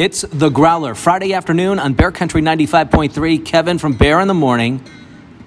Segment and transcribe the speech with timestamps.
[0.00, 3.44] It's the Growler, Friday afternoon on Bear Country 95.3.
[3.44, 4.82] Kevin from Bear in the Morning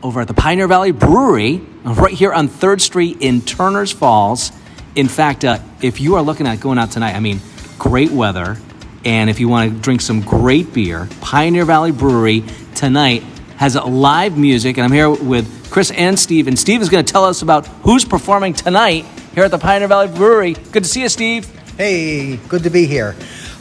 [0.04, 4.52] over at the Pioneer Valley Brewery, right here on 3rd Street in Turners Falls.
[4.94, 7.40] In fact, uh, if you are looking at going out tonight, I mean,
[7.80, 8.58] great weather,
[9.04, 12.44] and if you want to drink some great beer, Pioneer Valley Brewery
[12.76, 13.24] tonight
[13.58, 17.12] has live music, and I'm here with Chris and Steve, and Steve is going to
[17.12, 20.54] tell us about who's performing tonight here at the Pioneer Valley Brewery.
[20.54, 21.50] Good to see you, Steve.
[21.76, 23.16] Hey, good to be here.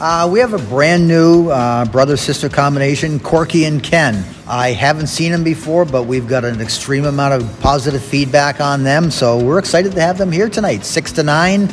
[0.05, 4.25] Uh, we have a brand new uh, brother sister combination, Corky and Ken.
[4.49, 8.83] I haven't seen them before, but we've got an extreme amount of positive feedback on
[8.83, 10.85] them, so we're excited to have them here tonight.
[10.85, 11.73] Six to nine,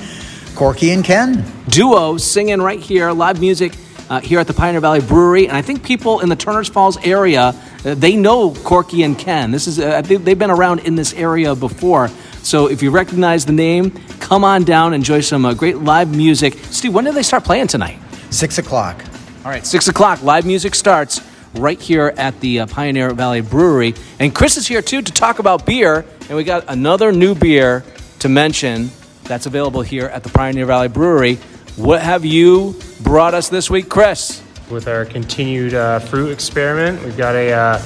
[0.54, 1.44] Corky and Ken.
[1.70, 3.74] Duo singing right here, live music
[4.12, 6.98] uh, here at the Pioneer Valley Brewery, and I think people in the Turners Falls
[6.98, 9.50] area uh, they know Corky and Ken.
[9.50, 12.10] This is uh, they've been around in this area before.
[12.44, 13.90] So if you recognize the name,
[14.20, 16.54] come on down, enjoy some uh, great live music.
[16.66, 17.98] Steve, when do they start playing tonight?
[18.32, 19.04] Six o'clock.
[19.44, 20.22] All right, six o'clock.
[20.22, 21.22] Live music starts
[21.56, 23.96] right here at the uh, Pioneer Valley Brewery.
[24.20, 26.06] And Chris is here too to talk about beer.
[26.28, 27.84] And we got another new beer
[28.20, 28.92] to mention
[29.24, 31.36] that's available here at the Pioneer Valley Brewery.
[31.76, 34.44] What have you brought us this week, Chris?
[34.70, 37.82] With our continued uh, fruit experiment, we've got a, uh,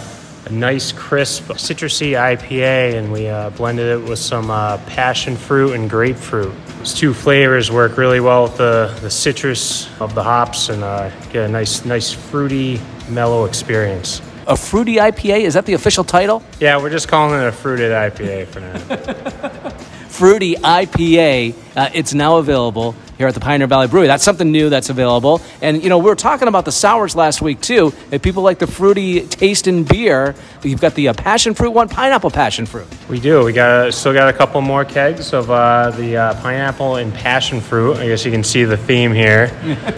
[0.47, 5.73] a, nice, crisp, citrusy IPA, and we uh, blended it with some uh, passion fruit
[5.73, 6.53] and grapefruit.
[6.83, 11.11] Those two flavors work really well with the, the citrus of the hops and uh,
[11.29, 14.21] get a nice, nice fruity, mellow experience.
[14.47, 15.43] A fruity IPA?
[15.43, 16.43] Is that the official title?
[16.59, 19.69] Yeah, we're just calling it a fruited IPA for now.
[20.09, 21.55] fruity IPA.
[21.73, 24.07] Uh, it's now available here at the Pioneer Valley Brewery.
[24.07, 25.41] That's something new that's available.
[25.61, 27.93] And, you know, we were talking about the sours last week, too.
[28.11, 31.89] If people like the fruity taste in beer, you've got the uh, passion fruit one,
[31.89, 32.87] pineapple passion fruit.
[33.09, 33.43] We do.
[33.43, 37.61] We got still got a couple more kegs of uh, the uh, pineapple and passion
[37.61, 37.97] fruit.
[37.97, 39.47] I guess you can see the theme here.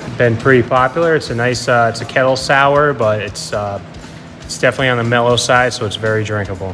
[0.17, 1.15] Been pretty popular.
[1.15, 3.81] It's a nice, uh, it's a kettle sour, but it's, uh,
[4.41, 6.73] it's definitely on the mellow side, so it's very drinkable.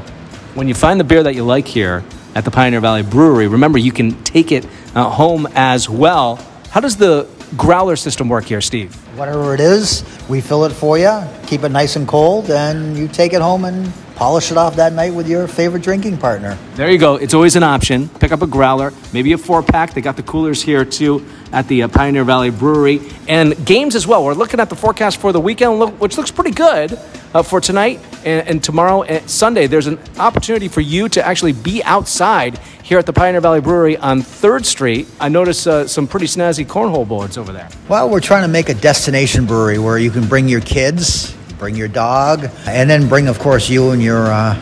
[0.56, 2.04] When you find the beer that you like here,
[2.36, 3.48] at the Pioneer Valley Brewery.
[3.48, 4.66] Remember, you can take it
[4.96, 6.38] uh, home as well.
[6.70, 7.28] How does the
[7.58, 8.96] growler system work here, Steve?
[9.18, 13.08] Whatever it is, we fill it for you, keep it nice and cold, and you
[13.08, 16.56] take it home and polish it off that night with your favorite drinking partner.
[16.76, 17.16] There you go.
[17.16, 18.08] It's always an option.
[18.08, 19.96] Pick up a growler, maybe a four pack.
[19.96, 23.02] They got the coolers here too at the uh, Pioneer Valley Brewery.
[23.28, 24.24] And games as well.
[24.24, 27.00] We're looking at the forecast for the weekend, which looks pretty good
[27.34, 29.66] uh, for tonight and, and tomorrow and Sunday.
[29.66, 33.98] There's an opportunity for you to actually be outside here at the Pioneer Valley Brewery
[33.98, 35.08] on 3rd Street.
[35.20, 37.70] I noticed uh, some pretty snazzy cornhole boards over there.
[37.90, 41.76] Well, we're trying to make a destination brewery where you can bring your kids, bring
[41.76, 44.58] your dog, and then bring, of course, you and your uh,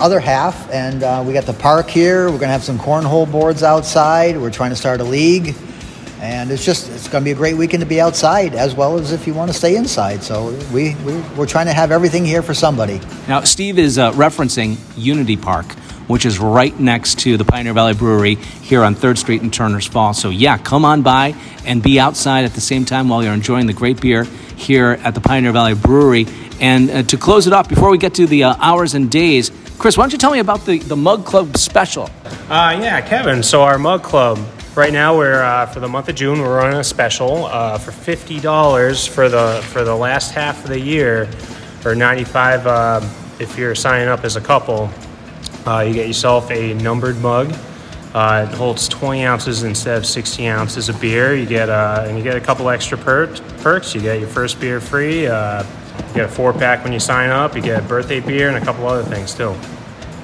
[0.00, 0.68] other half.
[0.72, 2.24] And uh, we got the park here.
[2.24, 4.36] We're going to have some cornhole boards outside.
[4.36, 5.54] We're trying to start a league
[6.20, 8.96] and it's just it's going to be a great weekend to be outside as well
[8.96, 12.24] as if you want to stay inside so we, we we're trying to have everything
[12.24, 15.66] here for somebody now steve is uh, referencing unity park
[16.06, 19.86] which is right next to the pioneer valley brewery here on 3rd street in turners
[19.86, 21.34] fall so yeah come on by
[21.64, 24.24] and be outside at the same time while you're enjoying the great beer
[24.56, 26.26] here at the pioneer valley brewery.
[26.60, 29.50] And uh, to close it off before we get to the uh, hours and days
[29.76, 32.08] chris why don't you tell me about the, the mug club special?
[32.48, 33.42] Uh, yeah kevin.
[33.42, 34.38] So our mug club
[34.74, 37.92] Right now, we're uh, for the month of June, we're running a special uh, for
[37.92, 41.30] fifty dollars for the for the last half of the year,
[41.84, 43.00] or ninety five uh,
[43.38, 44.90] if you're signing up as a couple.
[45.66, 47.52] Uh, you get yourself a numbered mug.
[48.14, 51.34] Uh, it holds 20 ounces instead of 60 ounces of beer.
[51.34, 53.94] You get uh, and you get a couple extra per- perks.
[53.94, 55.22] You get your first beer free.
[55.22, 57.56] you get a four pack when you sign up.
[57.56, 59.54] You get a birthday beer and a couple other things too.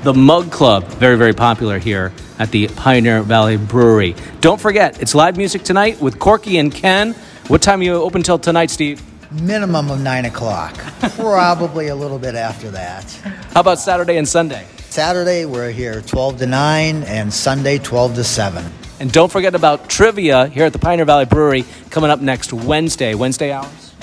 [0.03, 4.15] The Mug Club, very very popular here at the Pioneer Valley Brewery.
[4.41, 7.13] Don't forget, it's live music tonight with Corky and Ken.
[7.49, 9.03] What time are you open till tonight, Steve?
[9.33, 10.75] Minimum of 9 o'clock.
[11.15, 13.09] Probably a little bit after that.
[13.55, 14.67] How about Saturday and Sunday?
[14.89, 18.65] Saturday, we're here 12 to 9, and Sunday, 12 to 7.
[18.99, 23.15] And don't forget about trivia here at the Pioneer Valley Brewery coming up next Wednesday.
[23.15, 23.95] Wednesday hours?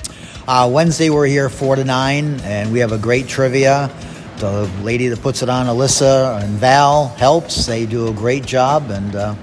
[0.47, 3.91] Uh, Wednesday, we're here 4 to 9, and we have a great trivia.
[4.38, 7.65] The lady that puts it on, Alyssa and Val, helps.
[7.65, 9.35] They do a great job, and uh,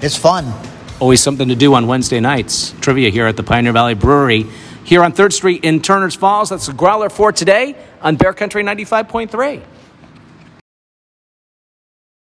[0.00, 0.52] it's fun.
[1.00, 2.72] Always something to do on Wednesday nights.
[2.80, 4.46] Trivia here at the Pioneer Valley Brewery
[4.88, 6.48] here on 3rd Street in Turners Falls.
[6.48, 9.62] That's the growler for today on Bear Country 95.3.